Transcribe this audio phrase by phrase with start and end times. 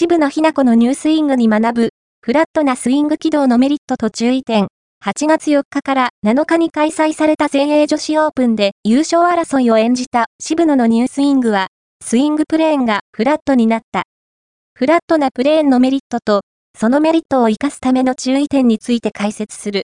[0.00, 1.88] 渋野日向子のニュースイングに学ぶ、
[2.20, 4.68] フラットなスイング軌道のメリットと注意点。
[5.04, 11.66] 8月4日から7日に開催された全英女子オープンで優勝争いを演じた渋野のニュースイングは、
[12.00, 14.04] スイングプレーンがフラットになった。
[14.76, 16.42] フラットなプレーンのメリットと、
[16.78, 19.76] そのメリットを活かすための注意点について解説する。